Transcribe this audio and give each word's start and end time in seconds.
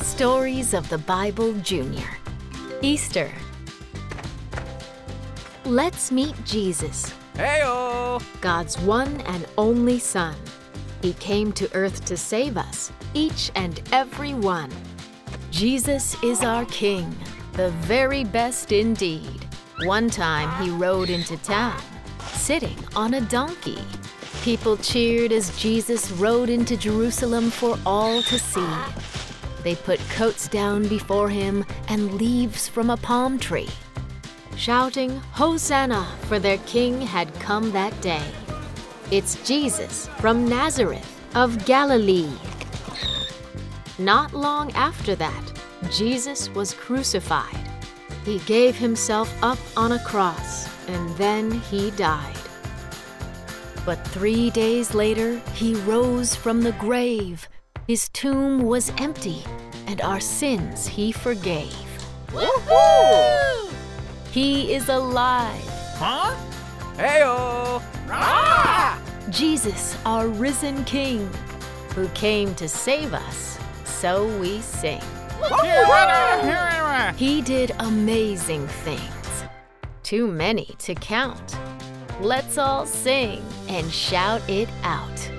Stories 0.00 0.74
of 0.74 0.88
the 0.88 0.98
Bible 0.98 1.52
Junior. 1.60 2.08
Easter. 2.80 3.30
Let's 5.64 6.10
meet 6.10 6.34
Jesus, 6.44 7.12
Heyo! 7.34 8.22
God's 8.40 8.78
one 8.78 9.20
and 9.22 9.46
only 9.58 9.98
Son. 9.98 10.34
He 11.02 11.12
came 11.14 11.52
to 11.52 11.72
earth 11.74 12.04
to 12.06 12.16
save 12.16 12.56
us, 12.56 12.90
each 13.12 13.50
and 13.54 13.82
every 13.92 14.34
one. 14.34 14.70
Jesus 15.50 16.20
is 16.22 16.42
our 16.42 16.64
King, 16.64 17.14
the 17.52 17.70
very 17.82 18.24
best 18.24 18.72
indeed. 18.72 19.44
One 19.84 20.08
time 20.08 20.64
he 20.64 20.70
rode 20.70 21.10
into 21.10 21.36
town, 21.38 21.80
sitting 22.32 22.78
on 22.96 23.14
a 23.14 23.20
donkey. 23.20 23.82
People 24.42 24.76
cheered 24.78 25.32
as 25.32 25.56
Jesus 25.58 26.10
rode 26.12 26.48
into 26.48 26.76
Jerusalem 26.76 27.50
for 27.50 27.78
all 27.84 28.22
to 28.22 28.38
see. 28.38 28.66
They 29.62 29.74
put 29.74 30.00
coats 30.10 30.48
down 30.48 30.86
before 30.88 31.28
him 31.28 31.66
and 31.88 32.14
leaves 32.14 32.68
from 32.68 32.88
a 32.88 32.96
palm 32.96 33.38
tree, 33.38 33.68
shouting, 34.56 35.10
Hosanna, 35.32 36.06
for 36.22 36.38
their 36.38 36.58
king 36.58 37.00
had 37.00 37.34
come 37.40 37.72
that 37.72 38.00
day. 38.00 38.22
It's 39.10 39.34
Jesus 39.46 40.06
from 40.18 40.48
Nazareth 40.48 41.06
of 41.34 41.64
Galilee. 41.66 42.32
Not 43.98 44.32
long 44.32 44.70
after 44.72 45.14
that, 45.16 45.52
Jesus 45.90 46.48
was 46.50 46.74
crucified. 46.74 47.58
He 48.24 48.38
gave 48.40 48.76
himself 48.76 49.32
up 49.42 49.58
on 49.76 49.92
a 49.92 50.04
cross 50.04 50.68
and 50.86 51.10
then 51.16 51.50
he 51.50 51.90
died. 51.92 52.36
But 53.88 54.06
three 54.08 54.50
days 54.50 54.92
later, 54.92 55.38
he 55.54 55.74
rose 55.74 56.36
from 56.36 56.60
the 56.60 56.72
grave. 56.72 57.48
His 57.86 58.10
tomb 58.10 58.64
was 58.64 58.92
empty, 58.98 59.42
and 59.86 60.02
our 60.02 60.20
sins 60.20 60.86
he 60.86 61.10
forgave. 61.10 61.72
Woohoo! 62.26 63.72
He 64.30 64.74
is 64.74 64.90
alive. 64.90 65.64
Huh? 65.96 66.36
Heyo! 66.98 67.80
Ah! 68.10 69.00
Jesus, 69.30 69.96
our 70.04 70.28
risen 70.28 70.84
King, 70.84 71.26
who 71.94 72.08
came 72.08 72.54
to 72.56 72.68
save 72.68 73.14
us, 73.14 73.58
so 73.86 74.26
we 74.38 74.60
sing. 74.60 75.00
He 77.16 77.40
did 77.40 77.72
amazing 77.78 78.66
things, 78.84 79.44
too 80.02 80.26
many 80.26 80.76
to 80.80 80.94
count. 80.94 81.56
Let's 82.20 82.58
all 82.58 82.84
sing 82.84 83.44
and 83.68 83.92
shout 83.92 84.42
it 84.48 84.68
out. 84.82 85.37